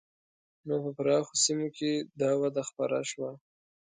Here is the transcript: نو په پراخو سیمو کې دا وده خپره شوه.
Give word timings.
نو 0.67 0.75
په 0.83 0.89
پراخو 0.97 1.33
سیمو 1.43 1.67
کې 1.77 1.91
دا 2.21 2.31
وده 2.41 2.63
خپره 2.69 2.97
شوه. 3.11 3.31